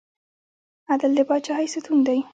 عدل 0.91 1.11
د 1.17 1.19
پاچاهۍ 1.29 1.67
ستون 1.73 1.99
دی 2.07 2.19